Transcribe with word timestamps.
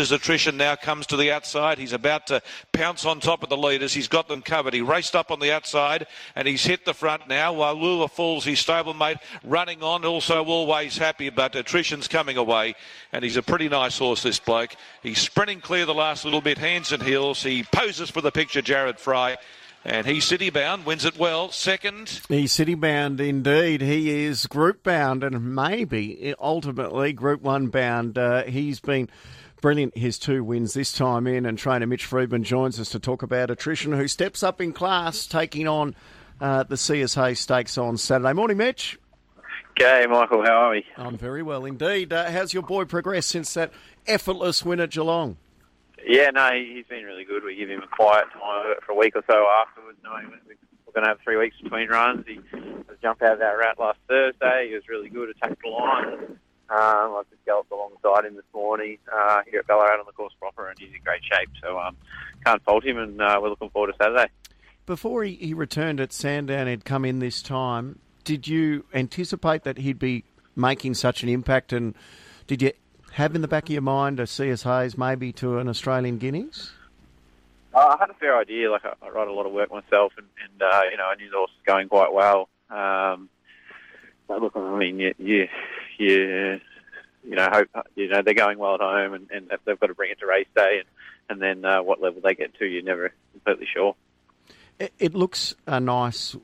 as 0.00 0.10
attrition 0.10 0.56
now 0.56 0.74
comes 0.74 1.06
to 1.06 1.16
the 1.16 1.30
outside. 1.30 1.78
He's 1.78 1.92
about 1.92 2.26
to 2.28 2.42
pounce 2.72 3.04
on 3.04 3.20
top 3.20 3.44
of 3.44 3.48
the 3.48 3.56
leaders. 3.56 3.94
He's 3.94 4.08
got 4.08 4.26
them 4.26 4.42
covered. 4.42 4.74
He 4.74 4.80
raced 4.80 5.14
up 5.14 5.30
on 5.30 5.38
the 5.38 5.52
outside 5.52 6.06
and 6.34 6.48
he's 6.48 6.64
hit 6.64 6.84
the 6.84 6.94
front 6.94 7.28
now. 7.28 7.52
While 7.52 7.74
Lula 7.74 8.08
Falls, 8.08 8.44
his 8.44 8.58
stablemate, 8.58 9.18
running 9.44 9.82
on, 9.82 10.04
also 10.04 10.44
always 10.44 10.98
happy, 10.98 11.30
but 11.30 11.54
attrition's 11.54 12.08
coming 12.08 12.36
away. 12.36 12.74
And 13.12 13.22
he's 13.22 13.36
a 13.36 13.42
pretty 13.42 13.68
nice 13.68 13.98
horse, 13.98 14.22
this 14.22 14.40
bloke. 14.40 14.74
He's 15.02 15.18
sprinting 15.18 15.60
clear 15.60 15.86
the 15.86 15.94
last 15.94 16.24
little 16.24 16.40
bit, 16.40 16.58
hands 16.58 16.90
and 16.90 17.02
heels. 17.02 17.42
He 17.42 17.62
poses 17.62 18.10
for 18.10 18.20
the 18.20 18.32
picture, 18.32 18.62
Jared 18.62 18.98
Fry. 18.98 19.36
And 19.84 20.06
he's 20.06 20.24
city 20.24 20.50
bound, 20.50 20.84
wins 20.84 21.06
it 21.06 21.18
well. 21.18 21.50
Second. 21.50 22.20
He's 22.28 22.52
city 22.52 22.74
bound 22.74 23.20
indeed. 23.20 23.80
He 23.80 24.24
is 24.24 24.46
group 24.46 24.82
bound 24.82 25.24
and 25.24 25.54
maybe 25.54 26.34
ultimately 26.38 27.14
group 27.14 27.40
one 27.40 27.68
bound. 27.68 28.18
Uh, 28.18 28.44
he's 28.44 28.78
been 28.78 29.08
brilliant 29.62 29.96
his 29.96 30.18
two 30.18 30.44
wins 30.44 30.74
this 30.74 30.92
time 30.92 31.26
in, 31.26 31.46
and 31.46 31.58
trainer 31.58 31.86
Mitch 31.86 32.04
Freedman 32.04 32.44
joins 32.44 32.78
us 32.78 32.90
to 32.90 32.98
talk 32.98 33.22
about 33.22 33.50
attrition, 33.50 33.92
who 33.92 34.08
steps 34.08 34.42
up 34.42 34.60
in 34.60 34.72
class, 34.72 35.26
taking 35.26 35.66
on 35.66 35.94
uh, 36.40 36.62
the 36.62 36.76
CS 36.76 37.14
Hayes 37.14 37.40
Stakes 37.40 37.78
on 37.78 37.96
Saturday 37.96 38.32
morning. 38.32 38.56
Mitch. 38.56 38.98
G'day, 39.76 40.08
Michael. 40.10 40.42
How 40.44 40.66
are 40.66 40.70
we? 40.72 40.84
I'm 40.96 41.16
very 41.16 41.42
well 41.42 41.64
indeed. 41.64 42.12
Uh, 42.12 42.30
how's 42.30 42.52
your 42.52 42.62
boy 42.62 42.84
progressed 42.84 43.30
since 43.30 43.54
that 43.54 43.72
effortless 44.06 44.64
win 44.64 44.80
at 44.80 44.90
Geelong? 44.90 45.36
Yeah, 46.10 46.30
no, 46.30 46.50
he's 46.52 46.86
been 46.86 47.04
really 47.04 47.22
good. 47.22 47.44
We 47.44 47.54
give 47.54 47.70
him 47.70 47.84
a 47.84 47.86
quiet 47.86 48.24
time 48.32 48.74
for 48.84 48.90
a 48.90 48.96
week 48.96 49.14
or 49.14 49.22
so 49.30 49.46
afterwards, 49.62 49.96
knowing 50.02 50.26
we're 50.26 50.92
going 50.92 51.04
to 51.04 51.08
have 51.10 51.20
three 51.22 51.36
weeks 51.36 51.54
between 51.62 51.88
runs. 51.88 52.26
He 52.26 52.40
jumped 53.00 53.22
out 53.22 53.34
of 53.34 53.38
that 53.38 53.52
route 53.52 53.78
last 53.78 54.00
Thursday. 54.08 54.70
He 54.70 54.74
was 54.74 54.82
really 54.88 55.08
good, 55.08 55.28
attacked 55.28 55.62
the 55.62 55.68
line. 55.68 56.08
Um, 56.68 57.14
I 57.14 57.22
just 57.30 57.44
galloped 57.44 57.70
alongside 57.70 58.24
him 58.24 58.34
this 58.34 58.44
morning 58.52 58.98
uh, 59.12 59.42
here 59.48 59.60
at 59.60 59.68
Ballarat 59.68 60.00
on 60.00 60.06
the 60.06 60.10
course 60.10 60.32
proper, 60.40 60.68
and 60.68 60.76
he's 60.80 60.88
in 60.88 61.00
great 61.04 61.22
shape. 61.22 61.48
So 61.62 61.78
um, 61.78 61.96
can't 62.44 62.60
fault 62.64 62.84
him, 62.84 62.98
and 62.98 63.22
uh, 63.22 63.38
we're 63.40 63.50
looking 63.50 63.70
forward 63.70 63.92
to 63.92 64.02
Saturday. 64.02 64.32
Before 64.86 65.22
he, 65.22 65.34
he 65.36 65.54
returned 65.54 66.00
at 66.00 66.12
Sandown, 66.12 66.66
he'd 66.66 66.84
come 66.84 67.04
in 67.04 67.20
this 67.20 67.40
time. 67.40 68.00
Did 68.24 68.48
you 68.48 68.84
anticipate 68.92 69.62
that 69.62 69.78
he'd 69.78 70.00
be 70.00 70.24
making 70.56 70.94
such 70.94 71.22
an 71.22 71.28
impact, 71.28 71.72
and 71.72 71.94
did 72.48 72.62
you 72.62 72.72
have 73.12 73.34
in 73.34 73.42
the 73.42 73.48
back 73.48 73.64
of 73.64 73.70
your 73.70 73.82
mind 73.82 74.20
a 74.20 74.26
CS 74.26 74.62
Hayes 74.62 74.96
maybe 74.96 75.32
to 75.34 75.58
an 75.58 75.68
Australian 75.68 76.18
Guineas? 76.18 76.72
Uh, 77.74 77.78
I 77.78 77.96
had 78.00 78.10
a 78.10 78.14
fair 78.14 78.36
idea. 78.36 78.70
Like 78.70 78.84
I, 78.84 78.94
I 79.02 79.10
write 79.10 79.28
a 79.28 79.32
lot 79.32 79.46
of 79.46 79.52
work 79.52 79.70
myself, 79.70 80.12
and, 80.16 80.26
and 80.44 80.62
uh, 80.62 80.82
you 80.90 80.96
know 80.96 81.04
I 81.04 81.14
knew 81.16 81.30
the 81.30 81.36
horse 81.36 81.50
was 81.50 81.64
going 81.66 81.88
quite 81.88 82.12
well. 82.12 82.48
Um, 82.70 83.28
look, 84.28 84.52
I 84.56 84.78
mean, 84.78 84.98
you, 84.98 85.14
you, 85.18 85.48
you, 85.98 86.60
you 87.24 87.36
know, 87.36 87.48
hope 87.50 87.68
you 87.94 88.08
know 88.08 88.22
they're 88.22 88.34
going 88.34 88.58
well 88.58 88.74
at 88.74 88.80
home, 88.80 89.14
and, 89.14 89.30
and 89.30 89.50
they've 89.64 89.78
got 89.80 89.86
to 89.86 89.94
bring 89.94 90.10
it 90.10 90.20
to 90.20 90.26
race 90.26 90.48
day, 90.54 90.80
and 90.80 90.88
and 91.28 91.40
then 91.40 91.64
uh, 91.64 91.82
what 91.82 92.00
level 92.00 92.20
they 92.22 92.34
get 92.34 92.54
to, 92.58 92.66
you're 92.66 92.82
never 92.82 93.12
completely 93.32 93.66
sure. 93.72 93.94
It, 94.80 94.92
it 94.98 95.14
looks 95.14 95.54
a 95.66 95.78
nice 95.78 96.34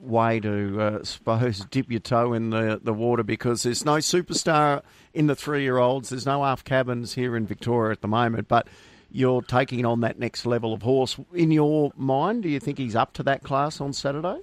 way 0.00 0.40
to, 0.40 0.80
uh, 0.80 0.98
suppose, 1.04 1.64
dip 1.66 1.90
your 1.90 2.00
toe 2.00 2.32
in 2.32 2.50
the, 2.50 2.80
the 2.82 2.92
water 2.92 3.22
because 3.22 3.62
there's 3.62 3.84
no 3.84 3.96
superstar 3.96 4.82
in 5.14 5.26
the 5.26 5.34
three 5.34 5.62
year 5.62 5.78
olds. 5.78 6.10
There's 6.10 6.26
no 6.26 6.42
half 6.44 6.64
cabins 6.64 7.14
here 7.14 7.36
in 7.36 7.46
Victoria 7.46 7.92
at 7.92 8.00
the 8.00 8.08
moment, 8.08 8.48
but 8.48 8.68
you're 9.10 9.42
taking 9.42 9.84
on 9.84 10.00
that 10.00 10.18
next 10.18 10.46
level 10.46 10.72
of 10.72 10.82
horse. 10.82 11.18
In 11.34 11.50
your 11.50 11.92
mind, 11.96 12.42
do 12.44 12.48
you 12.48 12.60
think 12.60 12.78
he's 12.78 12.96
up 12.96 13.12
to 13.14 13.22
that 13.24 13.42
class 13.42 13.80
on 13.80 13.92
Saturday? 13.92 14.38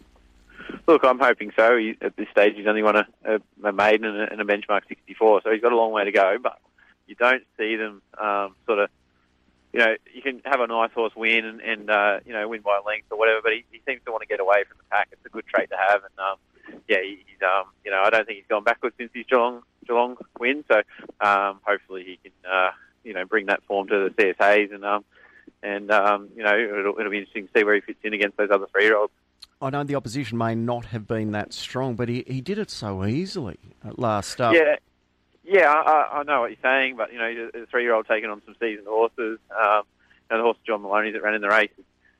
Look, 0.88 1.04
I'm 1.04 1.20
hoping 1.20 1.52
so. 1.56 1.78
He, 1.78 1.98
at 2.02 2.16
this 2.16 2.28
stage, 2.30 2.56
he's 2.56 2.68
only 2.68 2.84
won 2.84 2.98
a, 2.98 3.08
a, 3.26 3.40
a 3.64 3.72
maiden 3.72 4.06
and 4.06 4.18
a, 4.18 4.32
and 4.32 4.42
a, 4.42 4.46
benchmark 4.46 4.88
64, 4.88 5.42
so 5.44 5.52
he's 5.52 5.62
got 5.62 5.72
a 5.72 5.76
long 5.76 5.92
way 5.92 6.04
to 6.04 6.12
go. 6.12 6.38
But 6.42 6.60
you 7.08 7.16
don't 7.16 7.44
see 7.58 7.76
them 7.76 8.02
um, 8.22 8.56
sort 8.66 8.80
of, 8.80 8.90
you 9.74 9.80
know, 9.80 9.96
you 10.14 10.22
can 10.22 10.42
have 10.46 10.60
a 10.62 10.68
nice 10.68 10.92
horse 10.94 11.14
win 11.16 11.46
and, 11.46 11.62
and 11.62 11.90
uh, 11.90 12.20
you 12.26 12.34
know 12.34 12.48
win 12.48 12.62
by 12.62 12.80
length 12.86 13.08
or 13.12 13.18
whatever, 13.18 13.42
but 13.44 13.54
he, 13.54 13.66
he, 13.72 13.82
seems 13.86 14.02
to 14.06 14.12
want 14.12 14.22
to 14.22 14.28
get 14.28 14.40
away 14.40 14.64
from 14.68 14.78
the 14.78 14.84
pack. 14.90 15.10
It's 15.12 15.26
a 15.26 15.30
good 15.30 15.46
trait 15.48 15.70
to 15.70 15.78
have, 15.78 16.02
and 16.04 16.20
um, 16.20 16.82
yeah, 16.88 16.98
he's 17.04 17.42
um, 17.42 17.66
you 17.84 17.92
know 17.92 18.02
I 18.04 18.10
don't 18.10 18.26
think 18.26 18.38
he's 18.38 18.48
gone 18.48 18.64
backwards 18.64 18.96
since 18.98 19.12
his 19.14 19.26
Geelong 19.26 19.64
Geelong 19.86 20.18
win. 20.40 20.64
So 20.68 20.82
um, 21.22 21.60
hopefully 21.64 22.04
he 22.04 22.20
can 22.24 22.52
uh, 22.52 22.72
you 23.04 23.14
know 23.14 23.26
bring 23.26 23.48
that 23.48 23.64
form 23.64 23.88
to 23.88 24.10
the 24.10 24.14
CS 24.18 24.36
Hayes 24.40 24.70
and 24.72 24.86
um, 24.86 25.04
and 25.62 25.92
um, 25.92 26.30
you 26.36 26.44
know 26.44 26.58
it'll, 26.58 27.00
it'll 27.00 27.12
be 27.12 27.20
interesting 27.20 27.48
to 27.48 27.54
see 27.56 27.64
where 27.64 27.76
he 27.76 27.82
fits 27.82 28.00
in 28.04 28.14
against 28.14 28.38
those 28.38 28.50
other 28.52 28.68
three 28.72 28.86
year 28.86 28.98
olds. 28.98 29.14
I 29.60 29.72
know 29.72 29.84
the 29.84 29.96
opposition 29.96 30.38
may 30.38 30.54
not 30.54 30.86
have 30.88 31.08
been 31.08 31.32
that 31.32 31.52
strong, 31.52 31.96
but 31.96 32.10
he, 32.10 32.24
he 32.28 32.42
did 32.42 32.60
it 32.60 32.70
so 32.70 33.06
easily 33.06 33.58
at 33.84 33.98
last 33.98 34.40
up. 34.40 34.54
Yeah, 34.54 34.76
yeah, 35.48 35.72
I, 35.72 36.20
I 36.20 36.24
know 36.24 36.42
what 36.42 36.52
you're 36.52 36.60
saying, 36.62 36.98
but 36.98 37.14
you 37.14 37.20
know, 37.20 37.50
the 37.54 37.66
three 37.72 37.84
year 37.84 37.94
old 37.94 38.06
taking 38.08 38.30
on 38.30 38.42
some 38.46 38.56
seasoned 38.60 38.88
horses. 38.88 39.40
Um, 39.52 39.84
you 40.30 40.36
know, 40.36 40.38
the 40.38 40.44
horse 40.44 40.58
John 40.68 40.82
Maloney 40.82 41.12
that 41.12 41.24
ran 41.24 41.36
in 41.36 41.42
the 41.42 41.48
race, 41.48 41.72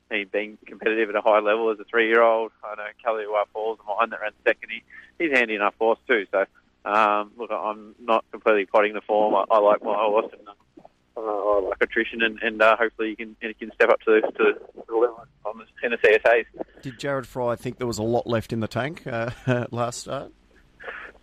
he 0.10 0.24
being 0.24 0.58
competitive 0.66 1.10
at 1.10 1.16
a 1.16 1.22
high 1.22 1.40
level 1.40 1.70
as 1.70 1.80
a 1.80 1.84
three 1.84 2.08
year 2.08 2.22
old. 2.22 2.54
I 2.64 2.76
know 2.76 2.88
Kaliua 3.06 3.44
Falls, 3.52 3.80
the 3.80 3.84
mine 3.84 4.10
that 4.12 4.22
ran 4.22 4.32
second. 4.46 4.70
He, 4.70 4.84
he's 5.20 5.38
handy 5.38 5.56
enough 5.56 5.76
horse 5.78 6.00
too. 6.08 6.26
So 6.32 6.46
um, 6.90 7.32
look, 7.38 7.52
I'm 7.52 7.96
not 8.00 8.24
completely 8.32 8.66
potting 8.66 8.94
the 8.94 9.02
form. 9.02 9.36
I, 9.36 9.44
I 9.52 9.60
like 9.60 9.84
my 9.84 9.94
horse 9.94 10.32
and 10.32 10.48
uh, 10.48 11.22
I 11.22 11.60
like 11.68 11.82
attrition, 11.82 12.22
and, 12.22 12.40
and 12.42 12.62
uh, 12.62 12.78
hopefully 12.78 13.10
he 13.10 13.16
can 13.18 13.36
he 13.42 13.54
can 13.56 13.72
step 13.74 13.90
up 13.90 14.00
to 14.02 14.22
to 14.22 14.54
the 14.88 14.94
level 14.94 15.26
on 15.44 15.58
the, 15.58 15.66
in 15.86 15.92
the 15.92 15.98
CS 16.02 16.22
Hayes. 16.26 16.46
Did 16.82 16.98
Jared 16.98 17.28
Fry 17.28 17.58
think 17.58 17.78
there 17.78 17.88
was 17.88 17.98
a 17.98 18.04
lot 18.04 18.26
left 18.26 18.54
in 18.54 18.62
the 18.62 18.68
tank 18.70 19.06
uh, 19.06 19.32
last 19.72 20.02
start? 20.02 20.32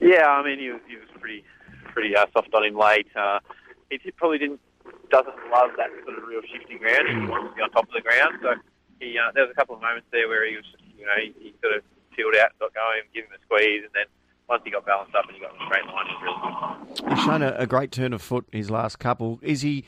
Yeah, 0.00 0.26
I 0.26 0.44
mean 0.44 0.58
he 0.58 0.68
was, 0.68 0.80
he 0.86 0.96
was 0.96 1.06
pretty 1.18 1.44
pretty 1.84 2.16
uh, 2.16 2.26
soft 2.32 2.52
on 2.54 2.64
him 2.64 2.76
late. 2.76 3.08
Uh, 3.14 3.40
he 3.90 4.10
probably 4.12 4.38
didn't 4.38 4.60
doesn't 5.10 5.36
love 5.52 5.70
that 5.76 5.88
sort 6.04 6.18
of 6.18 6.24
real 6.24 6.42
shifting 6.50 6.78
ground. 6.78 7.08
He 7.08 7.14
wants 7.28 7.50
to 7.50 7.54
be 7.56 7.62
on 7.62 7.70
top 7.70 7.88
of 7.88 7.94
the 7.94 8.02
ground. 8.02 8.38
So 8.42 8.54
he 9.00 9.16
uh, 9.18 9.32
there 9.34 9.44
was 9.44 9.52
a 9.52 9.54
couple 9.54 9.76
of 9.76 9.82
moments 9.82 10.08
there 10.10 10.28
where 10.28 10.48
he 10.48 10.56
was 10.56 10.66
you 10.98 11.06
know 11.06 11.16
he, 11.16 11.34
he 11.38 11.54
sort 11.62 11.76
of 11.76 11.82
peeled 12.16 12.34
out, 12.36 12.50
got 12.58 12.74
going, 12.74 13.02
give 13.12 13.24
him 13.24 13.32
a 13.34 13.40
squeeze, 13.44 13.82
and 13.84 13.92
then 13.94 14.06
once 14.48 14.62
he 14.64 14.70
got 14.70 14.84
balanced 14.86 15.14
up 15.14 15.24
and 15.26 15.34
he 15.34 15.40
got 15.40 15.54
in 15.54 15.60
a 15.60 15.66
straight 15.66 15.86
line, 15.86 16.06
he 16.06 16.14
was 16.14 16.22
really 16.22 17.06
good. 17.06 17.16
He's 17.16 17.24
shown 17.24 17.42
a, 17.42 17.54
a, 17.58 17.66
great 17.66 17.90
turn 17.90 18.12
of 18.12 18.22
foot 18.22 18.46
his 18.52 18.70
last 18.70 18.98
couple. 18.98 19.38
Is 19.42 19.62
he, 19.62 19.84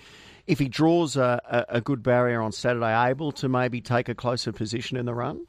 if 0.46 0.58
he 0.58 0.68
draws 0.68 1.16
a, 1.16 1.40
a, 1.48 1.76
a, 1.76 1.80
good 1.80 2.02
barrier 2.02 2.40
on 2.40 2.52
Saturday, 2.52 3.08
able 3.08 3.32
to 3.32 3.48
maybe 3.48 3.80
take 3.80 4.08
a 4.08 4.14
closer 4.14 4.52
position 4.52 4.96
in 4.96 5.04
the 5.04 5.14
run? 5.14 5.46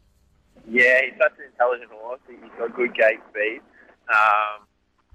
Yeah, 0.70 1.02
he's 1.04 1.14
such 1.22 1.34
an 1.40 1.46
intelligent 1.52 1.92
horse. 1.92 2.20
He's 2.28 2.38
got 2.58 2.76
good 2.76 2.94
gate 2.94 3.20
speed. 3.30 3.62
Um, 4.10 4.67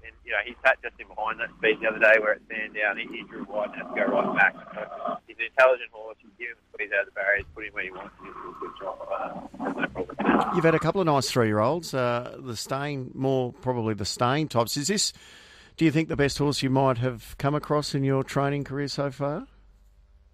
and, 0.05 0.13
you 0.25 0.31
know, 0.31 0.43
he 0.45 0.55
sat 0.63 0.81
just 0.81 0.99
in 0.99 1.07
behind 1.07 1.39
that 1.39 1.49
speed 1.57 1.79
the 1.81 1.87
other 1.87 1.99
day 1.99 2.19
where 2.19 2.33
it 2.33 2.41
Sandown. 2.49 2.97
He, 2.97 3.07
he 3.07 3.23
drew 3.23 3.43
wide 3.45 3.71
and 3.73 3.81
had 3.81 3.87
to 3.89 3.95
go 3.95 4.05
right 4.13 4.35
back. 4.37 4.55
So 4.73 5.17
he's 5.27 5.37
an 5.39 5.45
intelligent 5.51 5.89
horse. 5.91 6.17
You 6.21 6.29
give 6.37 6.49
him 6.49 6.57
a 6.57 6.65
squeeze 6.73 6.91
out 6.93 7.07
of 7.07 7.13
the 7.13 7.17
barriers, 7.17 7.45
put 7.55 7.65
him 7.65 7.73
where 7.73 7.83
you 7.83 7.93
want. 7.93 8.11
He's 8.21 8.31
a 8.31 8.59
good 8.59 8.75
job. 8.79 8.97
Uh, 9.09 9.71
no 9.79 9.87
problem. 9.87 10.55
You've 10.55 10.65
had 10.65 10.75
a 10.75 10.79
couple 10.79 11.01
of 11.01 11.07
nice 11.07 11.29
three-year-olds. 11.29 11.93
Uh, 11.93 12.37
the 12.39 12.55
Stain, 12.55 13.11
more 13.13 13.53
probably 13.53 13.93
the 13.93 14.05
Stain 14.05 14.47
types. 14.47 14.77
Is 14.77 14.87
this, 14.87 15.13
do 15.77 15.85
you 15.85 15.91
think, 15.91 16.09
the 16.09 16.15
best 16.15 16.37
horse 16.37 16.61
you 16.61 16.69
might 16.69 16.97
have 16.97 17.37
come 17.37 17.55
across 17.55 17.95
in 17.95 18.03
your 18.03 18.23
training 18.23 18.63
career 18.63 18.87
so 18.87 19.11
far? 19.11 19.47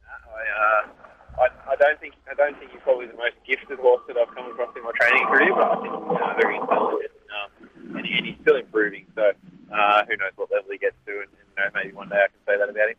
I, 0.04 0.42
uh, 0.62 1.42
I, 1.42 1.72
I 1.72 1.76
don't 1.76 2.00
think 2.00 2.16
I 2.30 2.34
don't 2.34 2.58
think 2.60 2.72
he's 2.72 2.82
probably 2.82 3.08
the 3.08 3.14
most 3.14 3.36
gifted 3.48 3.80
horse 3.80 4.02
that 4.08 4.18
I've 4.18 4.34
come 4.36 4.50
across 4.52 4.76
in 4.76 4.84
my 4.84 4.92
training 5.00 5.26
career, 5.28 5.54
but 5.56 5.72
I 5.72 5.82
think 5.82 5.94
uh, 5.94 6.34
very 6.40 6.56
intelligent 6.58 7.12
um, 7.36 7.98
and, 7.98 8.06
and 8.06 8.26
he's 8.26 8.36
still 8.42 8.56
improving. 8.56 9.06
So 9.16 9.32
uh, 9.72 10.06
who 10.06 10.18
knows 10.18 10.32
what 10.36 10.52
level 10.52 10.72
he 10.72 10.78
gets 10.78 10.96
to, 11.06 11.12
and, 11.12 11.22
and 11.22 11.58
you 11.58 11.64
know, 11.64 11.70
maybe 11.74 11.94
one 11.94 12.10
day 12.10 12.16
I 12.16 12.28
can 12.28 12.40
say 12.46 12.58
that 12.58 12.70
about 12.70 12.90
him. 12.90 12.96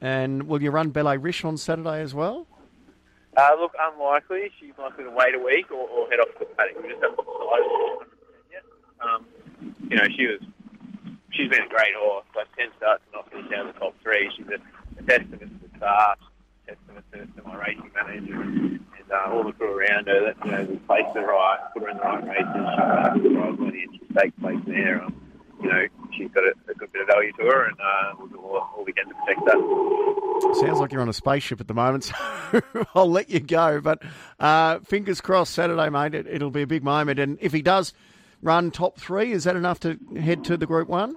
And 0.00 0.48
will 0.48 0.62
you 0.62 0.70
run 0.70 0.90
Belle 0.90 1.18
Riche 1.18 1.44
on 1.44 1.56
Saturday 1.56 2.00
as 2.00 2.14
well? 2.14 2.46
Uh, 3.36 3.50
look, 3.58 3.72
unlikely. 3.78 4.50
She's 4.58 4.72
likely 4.78 5.04
to 5.04 5.10
wait 5.10 5.34
a 5.34 5.38
week 5.38 5.70
or, 5.70 5.88
or 5.88 6.08
head 6.08 6.20
off 6.20 6.32
to 6.34 6.38
the 6.40 6.44
paddock. 6.46 6.82
We 6.82 6.88
just 6.88 7.02
haven't 7.02 7.16
decided 7.16 8.08
yet. 8.50 8.62
Um, 9.00 9.26
you 9.88 9.96
know, 9.96 10.06
she 10.16 10.26
was 10.26 10.40
she's 11.30 11.48
been 11.48 11.62
a 11.62 11.68
great 11.68 11.94
horse. 11.96 12.24
Like 12.34 12.48
ten 12.56 12.68
starts 12.76 13.02
and 13.06 13.14
not 13.14 13.30
finish 13.30 13.50
down 13.50 13.66
the 13.68 13.72
top 13.74 13.94
three. 14.02 14.30
She's 14.36 14.46
a, 14.48 14.58
a 14.98 15.02
testament 15.06 15.40
to 15.40 15.68
the 15.68 15.76
start, 15.76 16.18
a 16.66 16.74
testament 16.74 17.04
to, 17.12 17.40
to 17.40 17.48
my 17.48 17.56
racing 17.56 17.90
manager 17.94 18.40
and, 18.42 18.56
and 18.56 19.12
uh, 19.12 19.30
all 19.30 19.44
the 19.44 19.52
crew 19.52 19.78
around 19.78 20.08
her. 20.08 20.32
That 20.32 20.44
you 20.44 20.50
know, 20.50 20.64
we 20.64 20.76
placed 20.78 21.14
her 21.14 21.26
right, 21.26 21.58
put 21.72 21.82
her 21.82 21.88
in 21.90 21.98
the 21.98 22.02
right 22.02 22.26
races. 22.26 22.46
She 22.52 22.76
got 22.76 23.22
the 23.22 23.28
right 23.30 23.58
money 23.58 23.82
and 23.84 23.94
she 23.94 24.00
stayed 24.12 24.36
place 24.40 24.58
there. 24.66 25.04
Um, 25.04 25.14
you 25.62 25.68
know, 25.68 25.86
she's 26.16 26.30
got 26.30 26.44
a, 26.44 26.52
a, 26.70 26.74
good 26.74 26.92
bit 26.92 27.02
of 27.02 27.08
value 27.08 27.32
to 27.32 27.42
her, 27.44 27.66
and 27.66 27.76
uh, 27.80 28.12
we'll 28.18 28.28
do 28.28 28.36
all, 28.38 28.68
all 28.76 28.84
we 28.84 28.92
can 28.92 29.06
to 29.08 29.14
protect 29.14 29.44
that. 29.46 30.56
Sounds 30.60 30.80
like 30.80 30.92
you're 30.92 31.02
on 31.02 31.08
a 31.08 31.14
spaceship 31.14 31.60
at 31.60 31.68
the 31.68 31.74
moment, 31.74 32.04
so 32.52 32.62
I'll 32.94 33.10
let 33.10 33.28
you 33.30 33.40
go. 33.40 33.80
But 33.80 34.02
uh, 34.38 34.80
fingers 34.80 35.20
crossed, 35.20 35.54
Saturday, 35.54 35.88
mate, 35.90 36.14
it, 36.14 36.42
will 36.42 36.50
be 36.50 36.62
a 36.62 36.66
big 36.66 36.82
moment. 36.82 37.18
And 37.18 37.38
if 37.40 37.52
he 37.52 37.62
does 37.62 37.92
run 38.42 38.70
top 38.70 38.98
three, 38.98 39.32
is 39.32 39.44
that 39.44 39.56
enough 39.56 39.80
to 39.80 39.98
head 40.18 40.44
to 40.44 40.56
the 40.56 40.66
Group 40.66 40.88
One? 40.88 41.16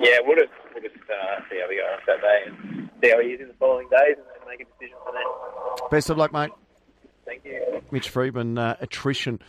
Yeah, 0.00 0.18
we'll 0.24 0.36
just, 0.36 0.52
we'll 0.74 0.82
just 0.82 0.96
uh, 0.96 1.40
see 1.50 1.60
how 1.60 1.68
we 1.68 1.76
go 1.76 1.82
on 1.82 1.98
Saturday 2.06 2.44
and 2.46 2.90
see 3.02 3.10
how 3.10 3.20
he 3.20 3.28
is 3.28 3.40
in 3.40 3.48
the 3.48 3.54
following 3.54 3.88
days 3.88 4.16
and, 4.16 4.26
and 4.38 4.48
make 4.48 4.60
a 4.60 4.64
decision 4.64 4.96
from 5.04 5.14
there. 5.14 5.88
Best 5.90 6.10
of 6.10 6.18
luck, 6.18 6.32
mate. 6.32 6.50
Thank 7.24 7.44
you. 7.44 7.82
Mitch 7.90 8.08
Freedman, 8.08 8.56
uh, 8.56 8.76
attrition 8.80 9.40